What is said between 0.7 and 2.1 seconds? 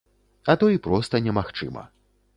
і проста немагчыма.